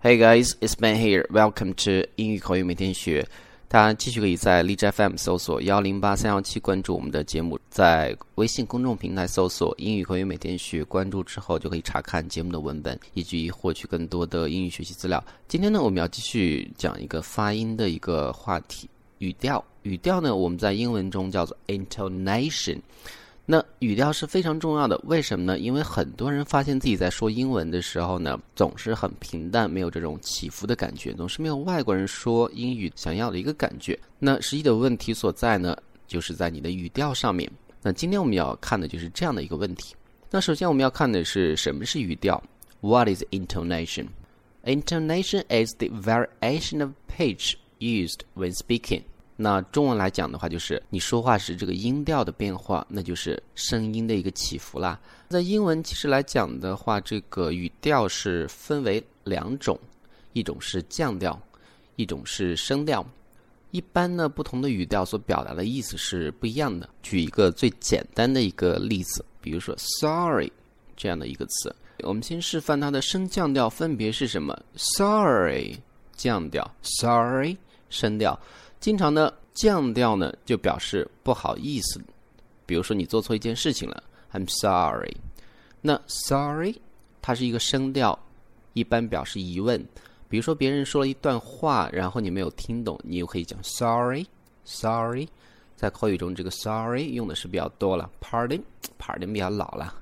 [0.00, 1.26] Hey guys, it's Ben here.
[1.28, 3.26] Welcome to 英语口语每天学。
[3.66, 15.22] 大家继续可以在荔枝 FM 搜索幺零八三幺七关注我们的节目，在微信公众平台搜索“英语口语每天学”，关注之后就可以查看节目的文本以及获取更多的英语学习资料。
[15.48, 18.88] 今天呢，我们要继续讲一个发音的一个话题——
[19.18, 19.62] 语调。
[19.82, 22.78] 语调呢，我们在英文中叫做 intonation。
[23.50, 25.58] 那语调是非常重要的，为什么呢？
[25.58, 33.98] 因为很多人发现自己在说英文的时候呢，总是很平淡，没有这种起伏的感觉，总是没有外国人说英语想要的一个感觉。
[34.18, 35.74] 那实际的问题所在呢，
[36.06, 37.50] 就是在你的语调上面。
[37.80, 39.94] 那今天我们要看的就是这样的一个问题。
[40.30, 42.42] 那首先我们要看的是什么是语调
[42.82, 44.08] ？What is intonation?
[44.64, 49.04] Intonation is the variation of pitch used when speaking.
[49.40, 54.98] 那中文来讲的话，就是你说话时这个音调的变化，那就是声音的一个起伏啦。
[55.28, 59.78] 在英文其实来讲的话，这个语调是分为两种，
[60.32, 61.40] 一种是降调，
[61.94, 63.06] 一种是升调。
[63.70, 66.88] 一般呢，不同的语调所表达的意思是不一样的。
[67.00, 70.50] 举一个最简单的一个例子，比如说 “sorry”
[70.96, 75.76] 这样的一个词，我们先示范它的升降调分别是什么：sorry
[76.16, 77.56] 降调，sorry
[77.88, 78.36] 升调。
[78.80, 82.00] 经常呢，降调呢就表示不好意思，
[82.64, 85.16] 比如说你做错一件事情了，I'm sorry。
[85.80, 86.80] 那 sorry
[87.20, 88.18] 它是一个声调，
[88.72, 89.84] 一般表示疑问。
[90.28, 95.26] 比如说别人说了一段话，然后你没有听懂，你又可以讲 sorry，sorry。
[95.74, 99.94] 在口语中，这个 sorry 用的是比较多了，pardon，pardon 比较老了。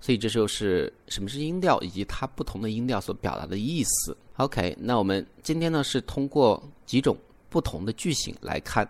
[0.00, 4.16] 所以这就是什么是音调，以及它不同的音调所表达的意思。
[4.36, 7.16] OK，那我们今天呢是通过几种。
[7.50, 8.88] 不同的句型来看，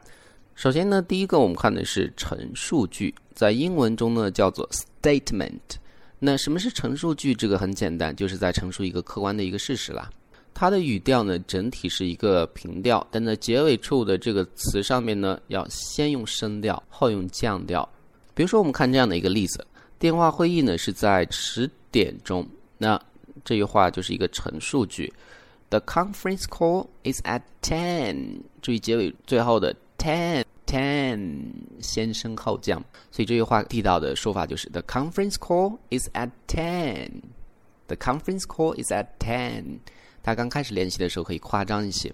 [0.55, 5.59] 首先呢，第一个我们看的是陈述句，在英文中呢叫做 statement。
[6.19, 7.35] 那什么是陈述句？
[7.35, 10.11] 这个很简单，就是在陈述一个客观的一个事实啦。
[10.53, 17.89] 它的语调呢整体是一个平调，但在结尾处的这个词上面呢，要先用升调，后用降调。
[18.35, 19.67] 比如说，我们看这样的一个例子：
[19.99, 22.47] 电话会议呢是在十点钟。
[22.77, 23.01] 那
[23.43, 25.11] 这句话就是一个陈述句。
[25.71, 28.43] The conference call is at ten。
[28.61, 37.23] 注意结尾最后的 ten ten 先升后降，所以这句话地道的说法就是 The conference call is at ten。
[37.87, 39.79] The conference call is at ten。
[40.23, 42.13] 他刚开始练习的时候可以夸张一些。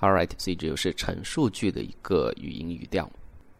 [0.00, 3.10] All right，所以这就是陈述句的一个语音语调。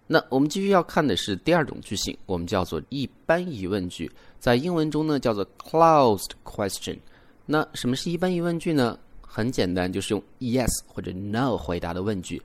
[0.06, 6.98] 那我们继续要看的是第二种句型，我们叫做一般疑问句，在英文中呢叫做 closed question。
[7.44, 8.98] 那什么是一般疑问句呢？
[9.26, 12.40] 很简单，就是用 yes 或者 no 回答的问句。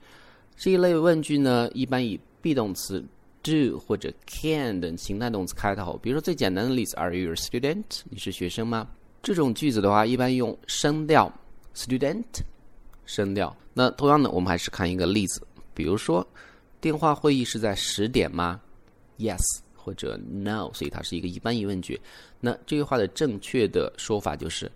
[0.58, 3.04] 这一类问句呢，一般以 be 动词
[3.42, 5.98] do 或者 can 等情态动词开头。
[6.04, 7.84] 比如说最简单的例子，Are you a student？
[8.10, 8.88] 你是学生吗？
[9.24, 11.32] 这种句子的话，一般用声调
[11.74, 12.26] student
[13.06, 13.56] 声调。
[13.74, 15.42] 那同样的，我们还是看一个例子，
[15.74, 16.28] 比如说
[16.82, 18.60] 电话会议是在十点吗
[19.18, 19.42] ？Yes
[19.76, 22.00] 或者 no，所以它是一个一般疑问句。
[22.40, 24.72] 那这句话的正确的说法就是。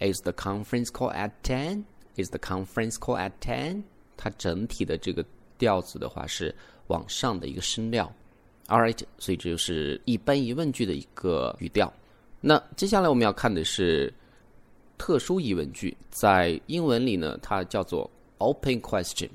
[0.00, 1.84] Is the conference call at ten?
[2.16, 3.82] Is the conference call at ten?
[4.16, 5.24] 它整体的这个
[5.58, 6.54] 调子的话是
[6.86, 8.12] 往上的一个声调。
[8.68, 11.92] All right，所以这就是一般疑问句的一个语调。
[12.40, 14.12] 那接下来我们要看的是
[14.96, 19.28] 特殊疑问句，在英文里呢，它叫做 open question。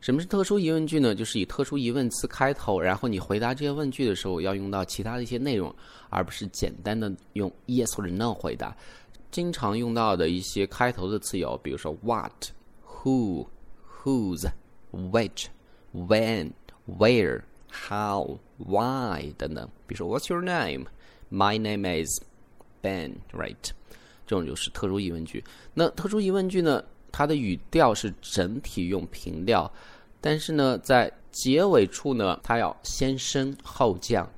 [0.00, 1.12] 什么是特殊疑问句呢？
[1.14, 5.74] 就是以特殊疑问词开头，然后你回答这些问句的时候要用到其他的一些内容，
[6.08, 8.76] 而不是简单的用 yes 或者 no 回答。
[9.30, 12.32] 经常用到的一些开头的词有，比如说 what、
[12.86, 13.46] who、
[14.02, 14.48] whose、
[14.92, 15.46] which、
[15.94, 16.52] when、
[16.86, 19.68] where、how、why 等等。
[19.86, 20.86] 比如说 What's your name?
[21.30, 22.08] My name is
[22.82, 23.16] Ben.
[23.32, 23.70] Right？
[24.26, 25.44] 这种就是特殊疑问句。
[25.74, 29.70] 那特殊疑问句呢，它的语调是整体用平调，
[30.20, 34.28] 但是呢，在结尾处呢，它要先升后降。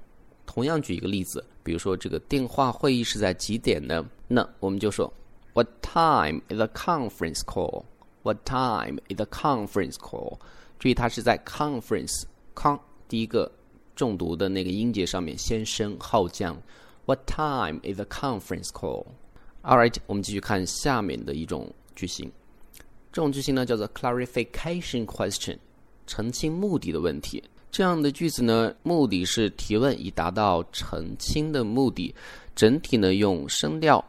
[0.46, 1.44] 同样举一个例子。
[1.62, 4.04] 比如说，这个电话会议是在几点呢？
[4.32, 5.12] 那我们就说
[5.54, 7.82] ，What time is the conference call?
[8.22, 10.38] What time is the conference call?
[10.78, 12.22] 注意，它是在 conference
[12.54, 12.78] con
[13.08, 13.50] 第一个
[13.96, 16.56] 重读的那个音节上面先升后降。
[17.06, 19.06] What time is the conference call?
[19.62, 22.30] All right，我们继续看下面的一种句型。
[23.12, 25.58] 这种句型呢叫做 clarification question，
[26.06, 27.42] 澄清目的的问题。
[27.72, 32.14] 这样的句子呢，目的是提问，以达到澄清的目的。
[32.54, 34.04] 整体呢用声调，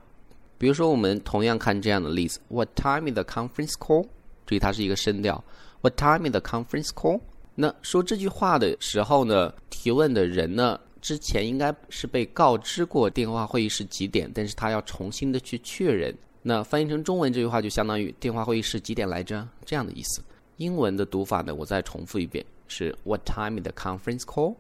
[0.61, 4.05] 比如说我们同样看这样的例子：What time is the conference call？
[4.45, 5.43] 注意它是一个声调。
[5.81, 7.19] What time is the conference call？
[7.55, 19.43] 那说这句话的时候呢，提问的人呢之前应该是被告知过电话会议是几点，但是他要重新的去确认那翻译成中文这句话就相当于电话会议是几点来着？
[19.65, 20.21] 这样的意思。
[20.57, 24.53] 英文的读法呢，我再重复一遍，是 What time is the conference call?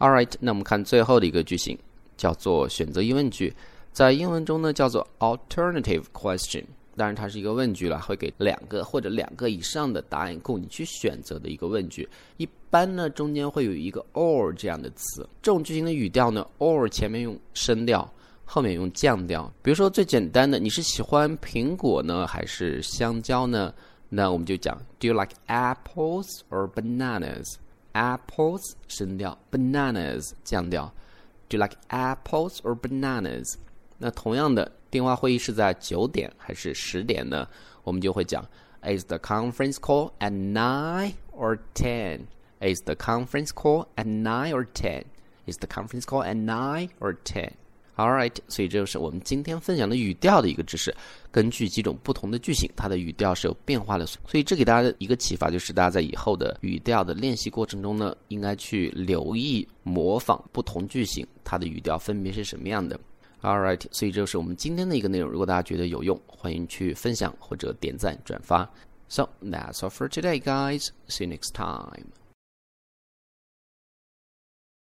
[0.00, 1.78] All right，那我们看最后的一个句型，
[2.18, 3.54] 叫做选择疑问句，
[3.92, 6.64] 在英文中呢叫做 alternative question。
[6.96, 12.06] 当然，它是一个问句了，会给两个或者两个以上的答案供你去选择的一个问句。
[12.36, 15.26] 一般呢，中间会有一个 or 这样的词。
[15.40, 18.12] 这种句型的语调呢，or 前面用升调，
[18.44, 19.50] 后面用降调。
[19.62, 23.72] 比如说最简单的，你是喜欢苹果呢，还是香蕉呢？
[24.10, 30.92] 那我们就讲，Do you like apples or bananas？Apples 升调，bananas 降调。
[31.48, 33.54] Do you like apples or bananas？
[34.00, 34.72] 那同样的。
[34.90, 37.46] 电话会议是在九点还是十点呢？
[37.84, 38.44] 我们就会讲
[38.82, 42.22] ，Is the conference call at nine or ten?
[42.58, 45.04] Is the conference call at nine or ten?
[45.46, 47.52] Is the conference call at nine or ten?
[47.94, 50.92] All right，所以这就是我们今天分享的语调的一个知识。
[51.30, 54.04] 根据几种不同的句型，它的语调是有变化的。
[54.06, 62.98] 所以这给大家的一个启发，就是大家在以后的语调的练习过程中呢，应该去留意模仿不同句型，它的语调分别是什么样的。
[63.42, 65.30] All right，所以这就是我们今天的一个内容。
[65.30, 68.68] 如果大家觉得有用，欢迎去分享或者点赞转发。
[69.08, 70.90] So that's all for today, guys.
[71.08, 72.19] See you next time.